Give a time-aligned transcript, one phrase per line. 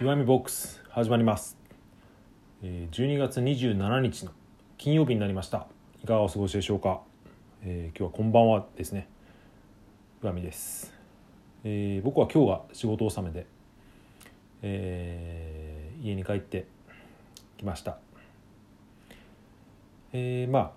[0.00, 1.58] 岩見ボックス始まります。
[2.62, 4.30] えー12月27日の
[4.76, 5.66] 金曜日になりました。
[6.04, 7.00] いかがお過ごしでしょうか、
[7.64, 9.08] えー今日はこんばんはですね。
[10.22, 10.94] 岩見です、
[11.64, 13.46] えー僕は今日が仕事納めで、
[14.62, 16.68] えー家に帰って
[17.56, 17.98] きました。
[20.12, 20.70] えーまあ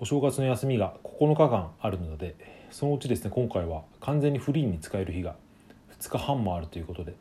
[0.00, 2.36] お正月の休みが9日間あるので
[2.70, 5.36] そのうちですね今回は完全にフリーに使える日が
[5.98, 7.14] 2日半もあるということで、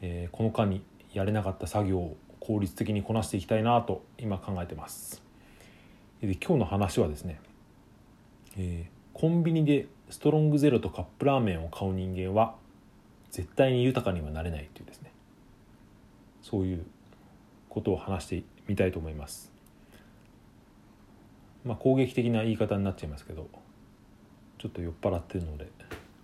[0.00, 0.82] えーこの間に
[1.12, 5.22] やれなかった作業を効率的にこなしていきたいなと今考えてます。
[6.20, 7.40] で今日の話はですね、
[8.56, 12.54] えーコンビニでストロングゼロとカップラーメンを買う人間は
[13.30, 15.12] 絶対に豊かにはなれないというですね。
[16.42, 16.86] そういう
[17.68, 19.52] ことを話してみたいと思います。
[21.64, 23.46] まあ攻撃的な言い方になっちゃいますけど
[24.58, 25.68] ちょっと酔っ払ってるので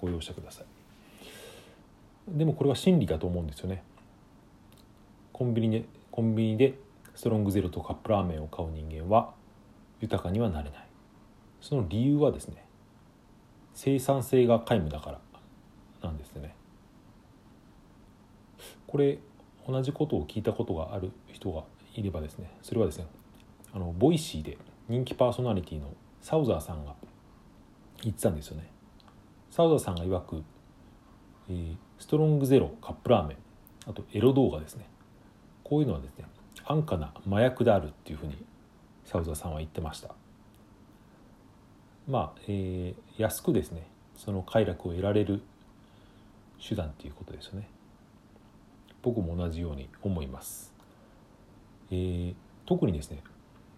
[0.00, 0.81] ご容赦ください。
[2.28, 3.82] でもこれは真理だと思うんですよね。
[5.32, 6.78] コンビニでコンビニで
[7.14, 9.34] ストロングゼロとカップラーメンを買う人間は
[10.00, 10.86] 豊かにはなれない。
[11.60, 12.64] その理由はですね
[13.74, 15.20] 生産性が皆無だから
[16.02, 16.54] なんですね。
[18.86, 19.18] これ
[19.66, 23.06] 同じことを聞いたことがある人がいればですねそれはですね
[23.74, 26.94] あの Voicy で人気パーソナリティのサウザーさんが
[28.02, 28.68] 言ってたんですよね。
[29.50, 30.42] サウザーさんが曰く、
[31.48, 33.36] えーストロングゼロカップラーメン。
[33.88, 34.86] あとエロ動画ですね。
[35.62, 36.24] こういうのはですね
[36.64, 38.36] 安価な麻薬であるっていうふうに
[39.04, 40.12] サウザーさんは言ってました。
[42.08, 43.86] まあ、えー安くですね
[44.16, 45.42] その快楽を得られる
[46.60, 47.68] 手段っていうことですよね。
[49.00, 50.72] 僕も同じように思います、
[51.92, 52.34] えー
[52.66, 53.22] 特にですね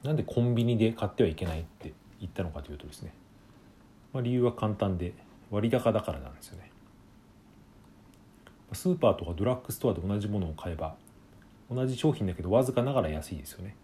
[0.02, 3.12] なんでコンビニで買ってはいけないって言ったのかというとですね、
[4.14, 5.12] まあ、理由は簡単で
[5.50, 6.70] 割高だからなんですよね。
[8.74, 10.94] スーパーとかドラッグストアで同じものを買えば
[11.70, 13.76] 同じ商品だけどわずかながら安いですよね、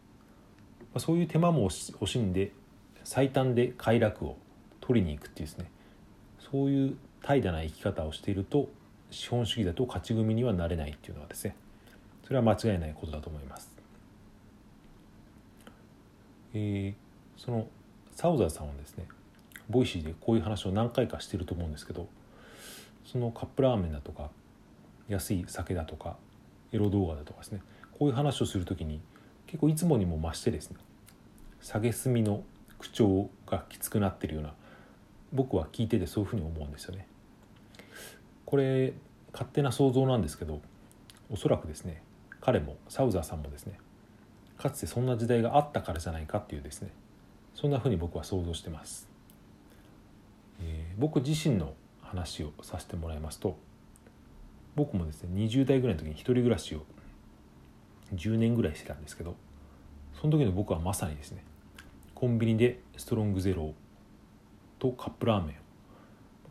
[0.92, 2.52] まあ、そういう手間も惜しんで
[3.04, 4.36] 最短で快楽を
[4.80, 5.70] 取りに行くっていうですね。
[6.38, 8.68] そういう怠惰な生き方をしていると
[9.10, 11.56] 資本主義だと勝ち組にはなれないっていうのはですね。
[12.24, 13.72] それは間違いないことだと思います。
[16.54, 17.66] えーその
[18.14, 19.06] サウザーさんはですね
[19.70, 22.06] Voicy でこういう話を何回かしてると思うんですけど
[23.06, 24.28] そのカップラーメンだとか
[25.10, 26.16] 安い酒だとか
[26.72, 27.60] エロ動画だとかですね
[27.98, 29.00] こういう話をする時に
[29.46, 30.76] 結構いつもにも増してですね
[31.60, 32.44] 下げすみの
[32.78, 34.54] 口調がきつくなってるような
[35.32, 37.06] 僕は聞いててそういうふうに思うんですよね。
[38.46, 38.94] これ
[39.32, 40.60] 勝手な想像なんですけど
[41.30, 42.02] おそらくですね
[42.40, 43.78] 彼もサウザーさんもですね
[44.58, 46.90] かつてそんな時代があったからじゃないかっていうですね
[47.54, 49.08] そんなふうに僕は想像してます。
[50.60, 53.56] えー僕自身の話をさせてもらいますと
[54.76, 56.84] 僕もですね20代ぐらいの時に一人暮らしを
[58.14, 59.36] 10年ぐらいしてたんですけど
[60.20, 61.44] その時の僕はまさにですね
[62.14, 63.74] コンビニでストロングゼロ
[64.78, 65.56] とカップラーメン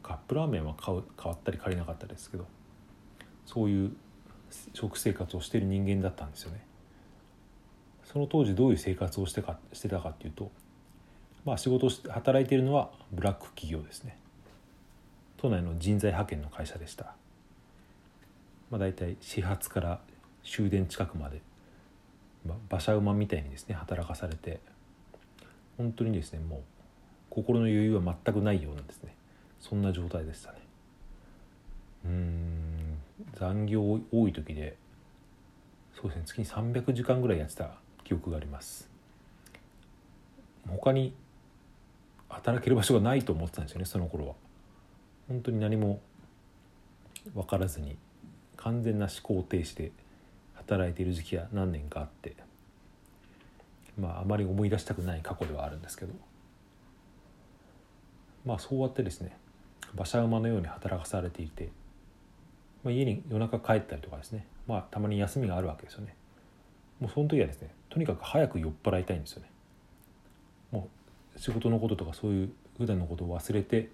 [0.02, 2.48] カップラーメンは買う買ったり借りなかったですけど
[3.46, 3.92] そういう
[4.74, 6.66] 食生活をしてる人間だったんですよね。
[8.04, 10.52] その当時どういう生活をしてかしてたかっていうと
[11.46, 14.18] まあ仕事をして働いているのはブラック企業ですね。
[15.38, 17.14] 都内の人材派遣の会社でした。
[18.70, 20.00] まあ大体始発から
[20.44, 21.42] 終電近くまで
[22.46, 24.60] まあ馬車馬みたいにですね働かされて
[25.78, 26.60] 本当にですねもう
[27.30, 29.14] 心の余裕は全くないようなですね。
[29.60, 30.58] そんな状態でしたね。
[32.06, 32.98] うん
[33.34, 34.78] 残業多い時で
[35.94, 37.72] そうですね月に300時間ぐらいやってた
[38.04, 38.90] 記憶があります。
[40.68, 41.14] 他に
[42.30, 44.34] 働ける場所がないと思ってたんですよねその頃は。
[45.28, 46.00] 本当に何も
[47.34, 47.98] 分からずに。
[48.60, 49.92] 完全な思考停止で
[50.56, 52.36] 働いている時期が何年かあって
[53.98, 56.14] まああまり思い出したくない過去ではあるんですけど
[58.46, 59.36] まあそうやってですね
[59.96, 61.70] 馬車馬のように働かされていて、
[62.84, 66.16] まあ、家に夜中帰ったりとかですねまあたまに休みがあるわけですよね。
[67.00, 69.50] もうその時はですねとにかく早く酔っ払いたいんですよね。
[70.72, 70.90] も
[71.36, 73.90] う仕事のこととかそういう普段のことを忘れて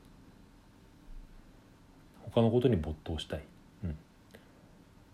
[2.34, 3.44] 他のことに没頭したい、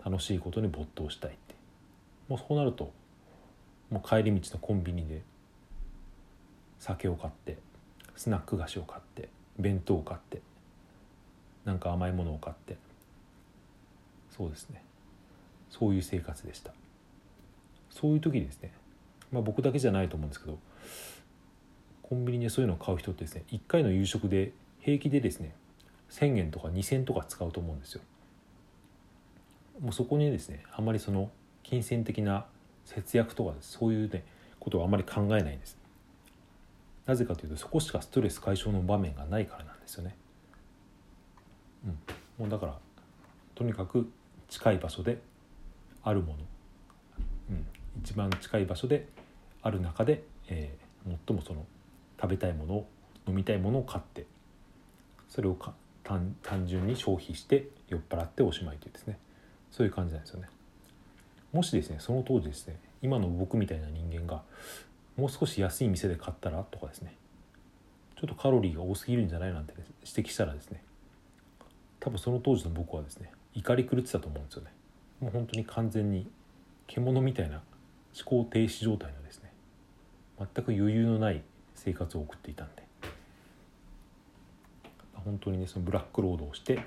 [0.03, 1.55] 楽しいことに没頭したいって。
[2.27, 2.91] もうそうなると
[3.89, 5.21] もう帰り道のコンビニで
[6.79, 7.57] 酒を買って
[8.15, 10.41] スナック菓子を買って弁当を買って
[11.65, 12.77] なんか甘いものを買って
[14.35, 14.83] そうですね。
[15.69, 16.71] そういう生活でした。
[17.89, 18.71] そういう時にですね、
[19.31, 20.57] まあ、僕だけじゃないと思うんですけど
[22.01, 25.53] コンビニでそういうのを買う人ってですね1回の夕食で平気でですね
[26.09, 28.01] 1,000円とか2,000とか使うと思うんですよ。
[29.81, 31.31] もうそこにですねあんまりその
[31.63, 32.45] 金銭的な
[32.85, 34.23] 節約とかそういうね
[34.59, 35.77] ことをあんまり考えないんです。
[37.05, 40.15] なぜかというとそこしかストレス解消の場面がないからなんですよね。
[41.85, 41.97] うん。
[42.37, 42.77] もうだから
[43.55, 44.09] とにかく
[44.49, 45.19] 近い場所で
[46.03, 46.37] あるもの、
[47.51, 47.65] うん、
[48.03, 49.07] 一番近い場所で
[49.61, 51.65] ある中で、えー、最もその
[52.19, 52.87] 食べたいものを
[53.27, 54.25] 飲みたいものを買って
[55.29, 55.57] それを
[56.03, 56.35] 単
[56.67, 59.17] 純に消費して酔っ払っておしまいというですね。
[59.71, 60.47] そういう感じなんですよね。
[61.51, 64.41] もしですねその当時ですね今の僕みたいな人間が
[65.17, 67.15] もう少し安い店で買ったらとかですね。
[68.15, 70.83] ちょっとカロリーが多すぎるんじゃないなんて、ね、指摘したらですね。
[71.99, 74.71] 多分その当時の僕はですね怒り狂ってたと思うんですよね。
[75.19, 76.29] もう本当に完全に
[76.87, 77.61] 獣みたいな
[78.15, 79.51] 思考停止状態のですね
[80.37, 81.41] 全く余裕のない
[81.75, 82.81] 生活を送っていたんで。
[85.23, 86.83] 本当にねそのブラックロードをして、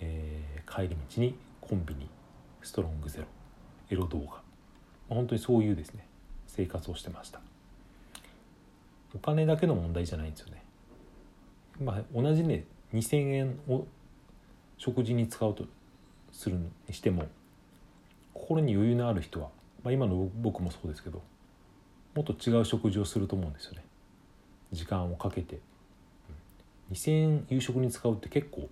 [0.00, 1.34] えー、帰り道に
[1.68, 2.08] コンビニ
[2.62, 3.26] ストロングゼロ
[3.90, 4.40] エロ動画。
[5.08, 6.06] 本当にそういうですね
[6.46, 7.40] 生活をしてました。
[9.14, 10.62] お金だけの問題じゃないんですよね。
[11.82, 13.86] まあ同じね2,000円を
[14.78, 15.64] 食事に使うと
[16.32, 17.26] するにしても
[18.32, 19.48] 心に余裕のある人は、
[19.82, 21.22] まあ、今の僕もそうですけど
[22.14, 23.84] もっと違う食事をすると思うんですよね。
[24.72, 25.60] 時間をかけて。
[26.92, 28.68] 2,000円夕食に使うって結構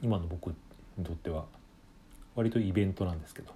[0.00, 0.54] 今の僕
[0.96, 1.44] にとっては
[2.34, 3.54] 割とイベントなんですけど。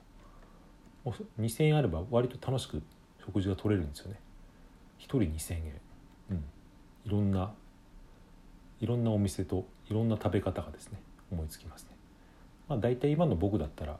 [1.04, 2.82] 2,000円あれば割と楽しく
[3.24, 4.20] 食事が取れるんですよね。
[4.98, 5.80] 1人2,000円。
[6.30, 6.44] うん。
[7.06, 7.52] いろんな
[8.80, 10.98] いろんなお店といろんな食べ方がですね
[11.30, 11.90] 思いつきますね。
[12.68, 13.98] まあ大体今の僕だったら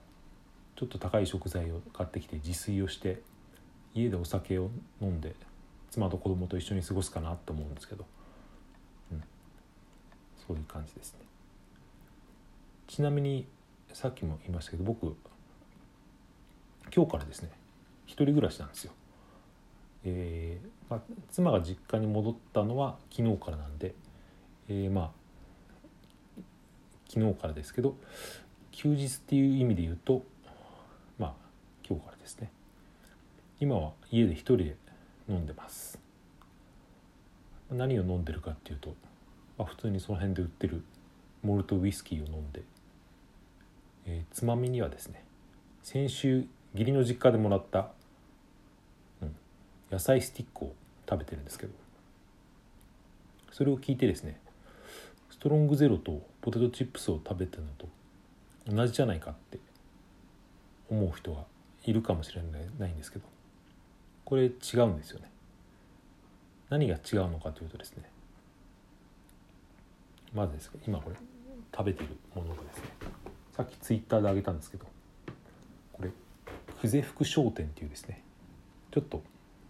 [0.77, 3.21] ちょっと高い食材を買ってきて自炊をして
[3.95, 4.71] 家でお酒を
[5.01, 5.35] 飲んで
[5.91, 8.07] 妻と子供と一緒に過ごすかなと思うんですけど、
[9.13, 9.23] うん、
[10.47, 11.20] そういう感じですね。
[12.91, 13.47] ちなみに
[13.93, 15.15] さっきも言いましたけど僕
[16.93, 17.49] 今日からですね
[18.05, 18.93] 一人暮らしなんですよ。
[20.03, 21.01] えーまあ、
[21.31, 23.95] 妻が実家に戻ったのは昨日からなんで、
[24.69, 26.41] えー、まあ
[27.09, 27.95] 昨日からですけど
[28.73, 30.25] 休日っていう意味で言うと
[31.17, 31.35] まあ
[31.89, 32.51] 今日からですね
[33.61, 34.77] 今は家で一人で
[35.29, 35.97] 飲んでます
[37.71, 38.97] 何を飲んでるかっていうと、
[39.59, 40.83] まあ、普通にその辺で売ってる
[41.45, 42.63] モルトウイスキーを飲んで、
[44.07, 45.25] えー、つまみにはですね
[45.83, 47.91] 先週義理の実家でもらった、
[49.23, 49.35] うん、
[49.91, 50.75] 野菜スティックを
[51.09, 51.73] 食べてるんですけど
[53.53, 54.39] それを聞いてですね
[55.31, 57.89] ストロングゼロとポテトチップスを食べてるのと
[58.69, 59.59] 同じじゃないかって
[60.91, 61.45] 思う人が
[61.85, 62.43] いるかもしれ
[62.79, 63.25] ないんですけど
[64.25, 65.31] これ違うんですよね。
[66.69, 68.05] 何が違うのかというとですね
[70.33, 71.17] まずです今これ
[71.77, 72.85] 食べてるものがですね
[73.57, 74.87] さっきツイッターであげたんですけど
[75.93, 76.11] これ
[76.83, 78.23] 久世福商店っていうですね
[78.91, 79.23] ちょっと、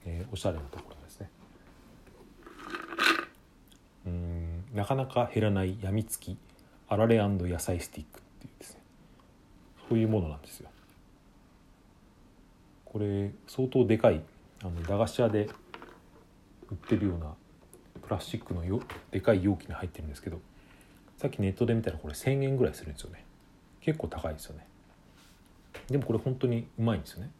[0.04, 1.30] えー、おしゃれなところですね。
[4.06, 6.38] うんなかなか減らないやみつき
[6.88, 8.80] あられ野菜スティックっていうですね
[9.88, 10.70] そういうものなんですよ。
[12.84, 14.20] これ相当でかい
[14.62, 15.48] あの駄菓子屋で
[16.70, 17.34] 売ってるような
[18.02, 18.80] プラスチックのよ
[19.10, 20.40] でかい容器に入ってるんですけど
[21.18, 23.24] さっきネットで見たらこれ1,000円ぐらいするんですよね。
[23.80, 24.66] 結構高いですよね。
[25.88, 27.30] でもこれ本当にうまいんですよね。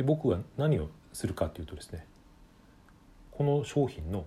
[0.00, 2.06] で僕が何をするかっていうとですね
[3.30, 4.24] この商品の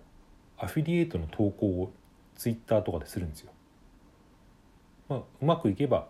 [0.59, 1.91] アフィリエイトの投稿を
[2.35, 3.51] ツイッターとかでするんですよ、
[5.09, 6.07] まあ、うまくいけば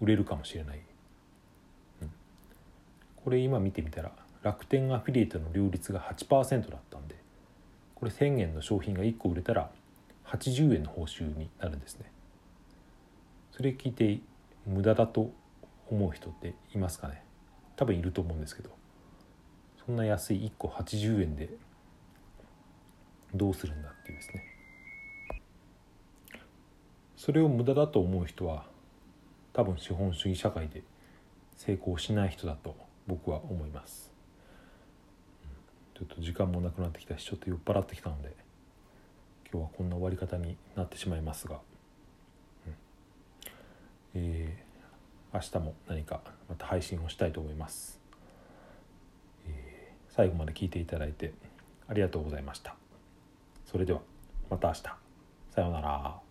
[0.00, 0.80] 売れるかもしれない、
[2.00, 2.10] うん、
[3.16, 4.12] これ今見てみたら
[4.42, 7.16] 楽天アフィリエイトの両率が8%だったんで
[7.94, 9.70] これ1,000円の商品が1個売れたら
[10.26, 12.10] 80円の報酬になるんですね。
[13.56, 14.18] それ聞いて
[14.66, 15.30] 無駄だと
[15.88, 17.22] 思う人っていますかね？
[17.76, 18.70] 多分いると思うんですけど。
[19.86, 21.50] そんな安い1個80円で
[23.32, 24.44] どうするんだっていうですね。
[27.16, 28.66] それを無駄だと思う人は
[29.52, 30.82] 多分資本主義社会で
[31.54, 32.74] 成功しない人だと
[33.06, 34.10] 僕は思います。
[35.94, 38.34] ちょっと時間もなくなってきたしちょっと酔っ払ってきたので
[39.52, 41.60] 今日はこんな終わり方になってしまいますが。
[44.14, 48.00] えー、明日も何かまた配信をしたいと思います、
[49.46, 51.32] えー、最後まで聞いていただいて
[51.88, 52.74] ありがとうございました。
[53.66, 54.00] それでは
[54.50, 54.82] また明日。
[54.82, 56.23] さようなら。